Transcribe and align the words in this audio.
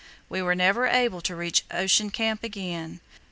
We 0.29 0.41
were 0.41 0.55
never 0.55 0.87
able 0.87 1.21
to 1.21 1.35
reach 1.35 1.63
Ocean 1.69 2.09
Camp 2.09 2.43
again. 2.43 3.01